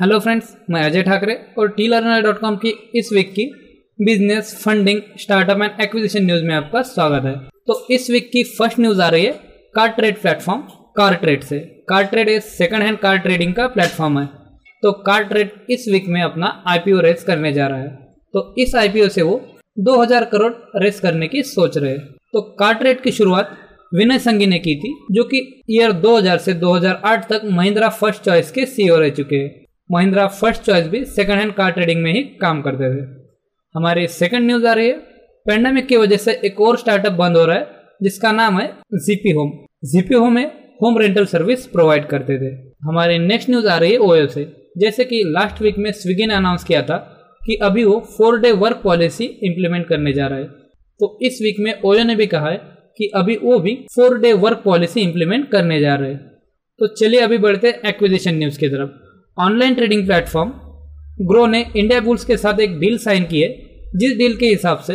Hello 0.00 0.18
friends 0.18 0.54
मैं 0.70 0.82
अजय 0.82 1.02
ठाकरे 1.02 1.34
और 1.58 1.68
T 1.68 1.86
learner 1.88 2.22
dot 2.22 2.38
com 2.38 2.54
की 2.56 2.68
इस 2.94 3.08
वीक 3.12 3.32
की 3.32 3.44
business 3.98 4.54
funding 4.64 5.00
startup 5.20 5.62
and 5.62 5.80
acquisition 5.80 6.24
news 6.24 6.44
में 6.44 6.54
आपका 6.54 6.82
स्वागत 6.82 7.24
है। 7.24 7.34
तो 7.66 7.86
इस 7.90 8.08
वीक 8.10 8.30
की 8.32 8.42
फ़र्स्ट 8.44 8.78
न्यूज़ 8.80 9.02
आ 9.02 9.08
रही 9.08 9.24
है 9.24 9.32
car 9.74 9.88
trade 9.88 10.20
platform 10.22 10.62
car 10.96 11.14
trade 11.14 11.42
से। 11.42 11.58
कार 11.88 12.04
ट्रेड 12.04 12.28
एक 12.28 12.42
सेकंड 12.42 12.82
हैंड 12.82 12.98
कार 12.98 13.18
ट्रेडिंग 13.18 13.54
का 13.54 13.66
प्लेटफॉर्म 13.66 14.18
है। 14.18 14.26
तो 14.82 14.92
कार 15.02 15.24
ट्रेड 15.24 15.50
इस 15.70 15.86
वीक 15.88 16.08
में 16.08 16.20
अपना 16.22 16.64
आईपीओ 16.66 17.00
रेस 17.00 17.24
करने 17.24 17.52
जा 17.52 17.66
रहा 17.66 17.78
है। 17.78 17.94
तो 18.34 18.54
इस 18.58 18.74
आईपीओ 18.76 19.08
से 19.08 19.22
वो 19.22 19.40
2000 19.78 20.24
करोड़ 20.24 20.52
रेस 20.82 21.00
करने 21.00 21.28
की 21.28 21.42
सोच 21.42 21.78
रहे 21.78 21.92
हैं। 21.92 22.06
तो 22.32 22.40
कार 22.58 22.74
ट्रेड 22.74 23.02
की 23.02 23.12
शुरुआत 23.12 23.56
विनय 23.94 24.18
संगी 24.18 24.46
ने 24.46 24.58
की 24.58 24.76
थी, 24.76 24.96
जो 25.12 25.24
कि 25.24 25.62
ईयर 25.70 25.92
2000 25.92 26.38
से 26.38 26.54
2008 26.56 27.28
तक 27.28 27.48
महिंद्रा 27.52 27.88
फ़र्स्ट 27.88 28.24
चॉइस 28.24 28.50
के 28.50 28.66
सीईओ 28.66 28.98
रह 28.98 29.10
चुके 29.10 29.36
हैं। 29.36 29.58
महिंद्रा 29.92 30.26
फ़र्स्ट 30.26 30.62
चॉइस 30.62 30.88
भी 30.88 31.04
सेकंड 31.04 31.38
हैंड 31.38 31.52
कार 31.52 31.70
ट्रेडिंग 31.70 32.02
में 32.02 32.12
ही 32.12 32.22
काम 32.22 32.62
करते 32.62 32.94
थे। 32.94 33.06
हमारी 33.74 34.06
सेकंड 34.06 34.46
न्यूज़ 34.46 34.66
आ 34.66 34.72
रही 34.72 34.88
है। 34.88 34.98
पेंडेमिक 35.46 35.86
की 35.86 35.96
वजह 35.96 36.16
से 36.16 36.40
एक 36.44 36.60
और 36.60 36.78
स्टार्टअप 36.78 37.12
बंद 37.12 37.36
हो 37.36 37.44
रहा 37.44 37.56
है, 37.56 37.66
जिसका 38.02 38.32
नाम 38.32 38.60
है 38.60 38.74
जीपी 38.94 39.30
होम 39.30 39.52
जीपी 39.84 40.14
होम 40.14 40.32
में 40.32 40.46
होम 40.82 40.98
रेंटल 40.98 41.26
सर्विस 41.26 41.66
प्रोवाइड 41.66 42.06
करते 42.06 42.38
थे। 42.38 42.70
हमारी 42.82 43.18
नेक्स्ट 43.18 43.50
न्यूज़ 43.50 43.68
आ 43.68 43.78
रही 43.78 43.92
है 43.92 43.98
ओयो 43.98 44.26
से। 44.26 44.52
जैसे 44.78 45.04
कि 45.04 45.22
लास्ट 45.26 45.62
वीक 45.62 45.78
में 45.78 45.92
स्विगी 45.92 46.26
ने 46.26 46.34
अनाउंस 46.34 46.64
किया 46.64 46.82
था 46.82 46.96
कि 47.46 47.54
अभी 47.54 47.84
वो 47.84 48.00
four 48.00 48.40
day 48.40 48.52
work 48.52 48.80
policy 48.84 49.24
implement 49.24 49.86
करने 49.86 50.12
जा 50.12 50.26
रहा 50.26 50.38
है। 50.38 50.44
तो 51.00 51.18
इस 51.22 51.38
वीक 51.42 51.56
में 51.60 51.74
ओयो 51.84 52.04
ने 52.04 52.16
भी 52.16 52.26
कहा 52.26 52.48
है 52.48 52.60
कि 52.96 53.10
अभी 53.14 53.36
वो 53.36 53.58
भी 53.58 53.74
four 53.74 54.18
day 54.18 54.32
work 54.32 54.62
policy 54.64 55.00
implement 55.00 55.50
करने 55.50 55.80
जा 55.80 55.94
रहे 55.94 56.12
हैं। 56.12 56.20
तो 56.78 56.86
चलिए 56.86 57.20
अभी 57.20 57.38
बढ़ते 57.38 57.80
एक्विजिशन 57.86 58.34
न्यूज़ 58.34 58.58
की 58.58 58.68
तरफ़। 58.68 59.09
ऑनलाइन 59.40 59.74
ट्रेडिंग 59.74 60.06
प्लेटफॉर्म 60.06 60.50
ग्रो 61.26 61.46
ने 61.46 61.64
इंडिया 61.76 62.00
बुल्स 62.00 62.24
के 62.24 62.36
साथ 62.36 62.60
एक 62.60 62.78
डील 62.78 62.98
साइन 62.98 63.24
की 63.24 63.40
है, 63.40 63.48
जिस 63.96 64.16
डील 64.18 64.36
के 64.36 64.46
हिसाब 64.46 64.78
से 64.78 64.94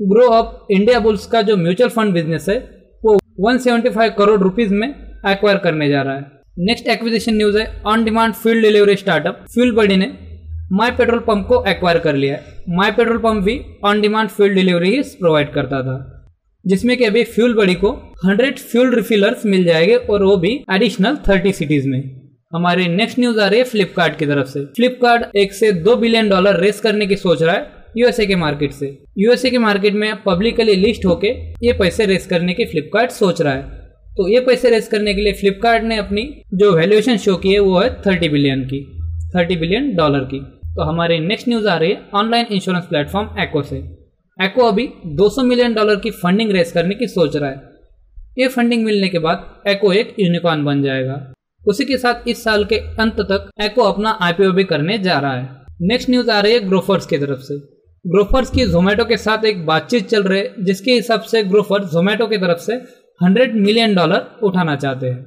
ग्रो 0.00 0.26
अप 0.26 0.66
इंडिया 0.70 0.98
बुल्स 1.00 1.26
का 1.26 1.42
जो 1.42 1.56
म्यूचुअल 1.56 1.90
फंड 1.90 2.12
बिज़नेस 2.12 2.48
है, 2.48 2.58
वो 3.04 3.18
175 3.40 4.08
करोड़ 4.08 4.40
रुपीज़ 4.40 4.74
में 4.74 4.88
एक्वायर 5.28 5.56
करने 5.56 5.88
जा 5.88 6.02
रहा 6.02 6.16
है। 6.16 6.24
नेक्स्ट 6.58 6.86
एक्विजिशन 6.86 7.34
न्यूज़ 7.34 7.58
है 7.58 7.82
on 7.86 8.04
demand 8.04 8.34
fuel 8.34 8.62
delivery 8.62 8.96
startup 8.96 9.44
FuelBuddy 9.74 9.96
ने 9.96 10.12
माई 10.72 10.90
पेट्रोल 10.90 11.18
पंप 11.18 11.46
को 11.46 11.64
एक्वायर 11.68 11.98
कर 11.98 12.14
लिया 12.14 12.34
है। 12.34 12.44
माई 12.68 12.90
पेट्रोल 12.90 13.18
पंप 13.18 13.44
भी 13.44 13.60
ऑन 13.84 14.00
डिमांड 14.00 14.28
फ्यूल 14.28 14.54
डिलीवरी 14.54 14.90
ही 14.90 15.02
प्रोवाइड 15.02 15.52
करता 15.52 15.82
था, 15.82 15.98
जिसमें 16.66 16.96
कि 16.96 17.04
अभी 17.04 17.24
फ्यूल 17.24 17.54
बडी 17.54 17.74
को 17.74 17.92
100 18.26 18.58
फ्यूल 18.58 18.94
रिफिलर्स 18.94 19.46
मिल 19.46 19.64
जाएँगे 19.64 19.94
और 19.94 20.24
वो 20.24 20.36
भी 20.36 20.64
एडिशनल 20.72 21.16
30 21.28 21.52
सिटीज़ 21.52 21.88
में। 21.88 22.19
हमारी 22.54 22.88
नेक्स्ट 22.88 23.18
न्यूज़ 23.18 23.40
आ 23.40 23.48
रही 23.48 23.58
है 23.58 23.64
फ्लिपकार्ट 23.64 24.18
की 24.18 24.26
तरफ़ 24.26 24.46
से। 24.46 24.64
फ्लिपकार्ट 24.64 25.36
एक 25.36 25.52
से 25.52 25.72
दो 25.72 25.96
बिलियन 25.96 26.28
डॉलर 26.28 26.60
रेस 26.60 26.80
करने 26.80 27.06
की 27.06 27.16
सोच 27.16 27.42
रहा 27.42 27.54
है 27.54 27.70
यूएसए 27.96 28.26
के 28.26 28.36
मार्केट 28.36 28.72
से। 28.72 28.98
यूएसए 29.18 29.50
के 29.50 29.58
मार्केट 29.58 29.94
में 29.94 30.22
पब्लिकली 30.22 30.74
लिस्ट 30.74 31.04
होके 31.04 31.28
ये 31.66 31.72
पैसे 31.72 32.06
रेस 32.06 32.26
करने 32.26 32.54
की 32.54 32.64
फ्लिपकार्ट 32.64 33.10
सोच 33.10 33.42
रहा 33.42 33.54
है। 33.54 33.62
तो 34.16 34.28
ये 34.28 34.40
पैसे 34.40 34.70
रेस 34.70 34.88
करने 34.88 35.14
के 35.14 35.20
लिए 35.20 35.32
फ्लिपकार्ट 35.32 35.84
ने 35.84 35.96
अपनी 35.96 36.42
जो 36.54 36.72
वैल्यूएशन 36.72 37.16
शो 37.16 37.36
की 37.36 37.52
है, 37.52 37.58
वो 37.58 37.80
है 37.80 38.02
थर्टी 38.06 38.28
बिलियन 38.28 38.64
की। 38.64 38.84
थर्टी 39.36 39.56
बिलियन 39.56 39.96
डॉलर 39.96 40.20
की। 40.20 40.40
तो 40.74 40.82
हमारे 40.82 41.18
नेक्स्ट 41.18 41.48
न्यूज़ 41.48 41.68
आ 41.68 41.76
रही 41.76 41.90
है 41.90 42.02
ऑनलाइन 42.14 42.46
इंश्योरेंस 42.50 42.84
प्लेटफॉर्म 42.84 43.40
एको 43.40 43.62
से। 43.62 43.76
एको 44.44 44.68
अभी 44.68 44.88
200 45.06 45.42
मिलियन 45.42 45.74
डॉलर 45.74 45.96
की 45.96 46.10
फंडिंग 46.10 46.50
रेस 46.50 46.72
करने 46.72 46.94
की 46.94 47.06
सोच 47.06 47.36
रहा 47.36 47.50
है। 47.50 47.62
ये 48.38 48.48
फंडिंग 48.48 48.84
मिलने 48.84 49.08
के 49.08 49.18
बाद 49.18 49.62
एको 49.68 49.92
एक 49.92 50.14
यूनिकॉर्न 50.20 50.64
बन 50.64 50.82
जाएगा। 50.82 51.32
उसी 51.66 51.84
के 51.84 51.98
साथ 51.98 52.28
इस 52.28 52.44
साल 52.44 52.64
के 52.64 52.76
अंत 52.76 53.20
तक 53.20 53.50
एको 53.62 53.82
अपना 53.82 54.18
आईपीओ 54.22 54.52
भी 54.52 54.64
करने 54.64 54.98
जा 54.98 55.18
रहा 55.18 55.34
है। 55.34 55.48
नेक्स्ट 55.82 56.10
न्यूज़ 56.10 56.30
आ 56.30 56.40
रही 56.40 56.52
है 56.52 56.68
ग्रोफर्स 56.68 57.06
की 57.06 57.18
तरफ़ 57.18 57.40
से। 57.40 57.58
ग्रोफर्स 58.06 58.50
की 58.50 58.66
जोमेटो 58.66 59.04
के 59.04 59.16
साथ 59.16 59.44
एक 59.44 59.66
बातचीत 59.66 60.08
चल 60.08 60.22
रही 60.22 60.40
है, 60.40 60.54
जिसके 60.60 60.92
हिसाब 60.92 61.20
से 61.20 61.42
ग्रोफर 61.42 61.84
जोमेटो 61.84 62.26
की 62.26 62.36
तरफ़ 62.36 62.58
से 62.58 62.76
100 63.22 63.54
मिलियन 63.54 63.94
डॉलर 63.94 64.26
उठाना 64.42 64.76
चाहते 64.76 65.06
हैं। 65.06 65.18